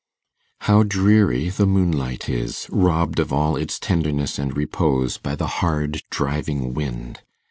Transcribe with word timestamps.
How 0.61 0.81
dreary 0.81 1.49
the 1.49 1.67
moonlight 1.67 2.27
is! 2.27 2.65
robbed 2.71 3.19
of 3.19 3.31
all 3.31 3.55
its 3.55 3.77
tenderness 3.77 4.39
and 4.39 4.57
repose 4.57 5.19
by 5.19 5.35
the 5.35 5.45
hard 5.61 6.01
driving 6.09 6.73
wind. 6.73 7.21